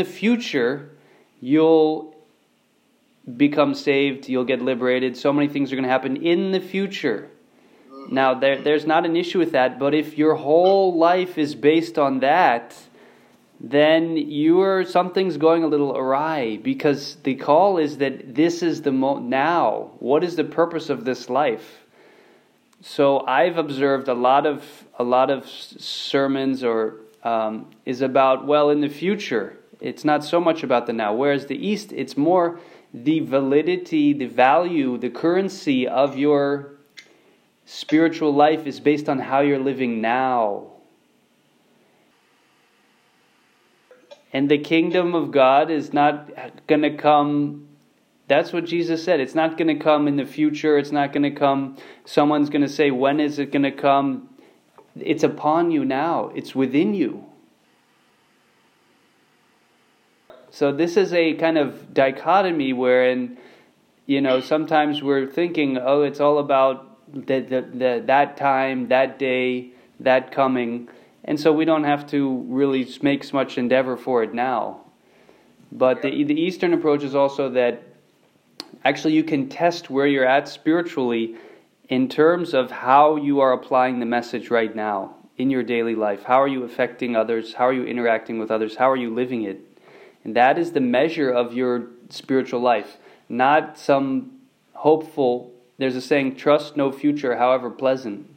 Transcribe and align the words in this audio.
the 0.00 0.04
future, 0.04 0.90
you'll 1.40 2.14
become 3.36 3.74
saved, 3.74 4.28
you'll 4.30 4.50
get 4.52 4.62
liberated. 4.62 5.16
So 5.16 5.30
many 5.30 5.48
things 5.48 5.70
are 5.72 5.76
going 5.76 5.84
to 5.84 5.90
happen 5.90 6.16
in 6.16 6.52
the 6.52 6.60
future. 6.60 7.28
Now, 8.10 8.32
there, 8.34 8.62
there's 8.62 8.86
not 8.86 9.04
an 9.04 9.14
issue 9.14 9.38
with 9.38 9.52
that, 9.52 9.78
but 9.78 9.94
if 9.94 10.16
your 10.16 10.36
whole 10.36 10.96
life 10.96 11.36
is 11.36 11.54
based 11.54 11.98
on 11.98 12.20
that, 12.20 12.74
then 13.60 14.16
you're 14.16 14.86
something's 14.86 15.36
going 15.36 15.64
a 15.64 15.66
little 15.66 15.94
awry 15.94 16.58
because 16.62 17.16
the 17.16 17.34
call 17.34 17.76
is 17.76 17.98
that 17.98 18.34
this 18.34 18.62
is 18.62 18.80
the 18.80 18.90
mo- 18.90 19.18
now. 19.18 19.90
What 19.98 20.24
is 20.24 20.36
the 20.36 20.44
purpose 20.44 20.88
of 20.88 21.04
this 21.04 21.28
life? 21.28 21.84
So 22.80 23.20
I've 23.26 23.58
observed 23.58 24.08
a 24.08 24.14
lot 24.14 24.46
of 24.46 24.64
a 24.98 25.04
lot 25.04 25.28
of 25.28 25.46
sermons 25.46 26.64
or 26.64 27.00
um, 27.22 27.66
is 27.84 28.00
about 28.00 28.46
well 28.46 28.70
in 28.70 28.80
the 28.80 28.88
future. 28.88 29.59
It's 29.80 30.04
not 30.04 30.24
so 30.24 30.40
much 30.40 30.62
about 30.62 30.86
the 30.86 30.92
now. 30.92 31.14
Whereas 31.14 31.46
the 31.46 31.56
East, 31.56 31.92
it's 31.92 32.16
more 32.16 32.60
the 32.92 33.20
validity, 33.20 34.12
the 34.12 34.26
value, 34.26 34.98
the 34.98 35.10
currency 35.10 35.86
of 35.86 36.18
your 36.18 36.72
spiritual 37.64 38.34
life 38.34 38.66
is 38.66 38.80
based 38.80 39.08
on 39.08 39.20
how 39.20 39.40
you're 39.40 39.58
living 39.58 40.00
now. 40.00 40.66
And 44.32 44.50
the 44.50 44.58
kingdom 44.58 45.14
of 45.14 45.30
God 45.30 45.70
is 45.70 45.92
not 45.92 46.30
going 46.66 46.82
to 46.82 46.96
come. 46.96 47.68
That's 48.28 48.52
what 48.52 48.64
Jesus 48.64 49.02
said. 49.02 49.18
It's 49.18 49.34
not 49.34 49.56
going 49.56 49.68
to 49.68 49.82
come 49.82 50.06
in 50.06 50.16
the 50.16 50.26
future. 50.26 50.78
It's 50.78 50.92
not 50.92 51.12
going 51.12 51.24
to 51.24 51.32
come. 51.32 51.76
Someone's 52.04 52.48
going 52.50 52.62
to 52.62 52.68
say, 52.68 52.90
When 52.90 53.18
is 53.18 53.38
it 53.38 53.50
going 53.50 53.64
to 53.64 53.72
come? 53.72 54.28
It's 54.96 55.22
upon 55.22 55.70
you 55.70 55.84
now, 55.84 56.30
it's 56.34 56.54
within 56.54 56.94
you. 56.94 57.29
So, 60.50 60.72
this 60.72 60.96
is 60.96 61.12
a 61.12 61.34
kind 61.34 61.58
of 61.58 61.94
dichotomy 61.94 62.72
wherein, 62.72 63.38
you 64.06 64.20
know, 64.20 64.40
sometimes 64.40 65.02
we're 65.02 65.26
thinking, 65.26 65.78
oh, 65.78 66.02
it's 66.02 66.20
all 66.20 66.38
about 66.38 66.90
the, 67.12 67.40
the, 67.40 67.60
the, 67.72 68.02
that 68.06 68.36
time, 68.36 68.88
that 68.88 69.18
day, 69.18 69.70
that 70.00 70.32
coming. 70.32 70.88
And 71.24 71.38
so 71.38 71.52
we 71.52 71.64
don't 71.64 71.84
have 71.84 72.06
to 72.10 72.44
really 72.48 72.88
make 73.02 73.32
much 73.32 73.58
endeavor 73.58 73.96
for 73.96 74.22
it 74.22 74.34
now. 74.34 74.80
But 75.70 76.02
the, 76.02 76.24
the 76.24 76.40
Eastern 76.40 76.72
approach 76.74 77.02
is 77.02 77.14
also 77.14 77.50
that 77.50 77.82
actually 78.84 79.14
you 79.14 79.24
can 79.24 79.48
test 79.48 79.90
where 79.90 80.06
you're 80.06 80.26
at 80.26 80.48
spiritually 80.48 81.36
in 81.88 82.08
terms 82.08 82.54
of 82.54 82.70
how 82.70 83.16
you 83.16 83.40
are 83.40 83.52
applying 83.52 84.00
the 84.00 84.06
message 84.06 84.50
right 84.50 84.74
now 84.74 85.16
in 85.36 85.50
your 85.50 85.62
daily 85.62 85.94
life. 85.94 86.24
How 86.24 86.40
are 86.40 86.48
you 86.48 86.64
affecting 86.64 87.16
others? 87.16 87.54
How 87.54 87.66
are 87.66 87.72
you 87.72 87.84
interacting 87.84 88.38
with 88.38 88.50
others? 88.50 88.76
How 88.76 88.90
are 88.90 88.96
you 88.96 89.12
living 89.14 89.42
it? 89.42 89.69
And 90.24 90.36
that 90.36 90.58
is 90.58 90.72
the 90.72 90.80
measure 90.80 91.30
of 91.30 91.54
your 91.54 91.88
spiritual 92.08 92.60
life, 92.60 92.98
not 93.28 93.78
some 93.78 94.40
hopeful. 94.74 95.52
There's 95.78 95.96
a 95.96 96.00
saying, 96.00 96.36
trust 96.36 96.76
no 96.76 96.92
future, 96.92 97.36
however 97.36 97.70
pleasant 97.70 98.30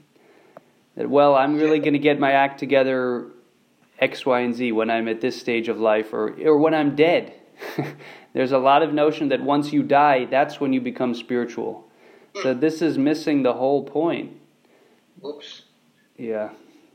that, 0.95 1.09
well, 1.09 1.36
I'm 1.36 1.56
really 1.56 1.80
going 1.80 1.94
to 1.94 2.00
get 2.00 2.20
my 2.20 2.31
act 2.31 2.59
together 2.59 3.28
X, 4.00 4.25
Y, 4.25 4.40
and 4.42 4.56
Z 4.56 4.72
when 4.72 4.90
I'm 4.90 5.08
at 5.08 5.22
this 5.22 5.40
stage 5.40 5.67
of 5.67 5.80
life 5.80 6.14
or, 6.14 6.34
or 6.42 6.58
when 6.58 6.73
I'm 6.73 6.95
dead. 6.95 7.34
There's 8.34 8.52
a 8.52 8.58
lot 8.58 8.84
of 8.84 8.94
notion 8.94 9.30
that 9.30 9.42
once 9.42 9.72
you 9.72 9.84
die, 9.84 10.25
that's 10.25 10.59
when 10.59 10.73
you 10.73 10.81
become 10.81 11.14
spiritual. 11.14 11.88
So 12.42 12.53
this 12.53 12.81
is 12.81 12.97
missing 12.97 13.44
the 13.44 13.53
whole 13.53 13.84
point. 13.84 14.40
Oops. 15.23 15.64
Yeah. 16.18 16.50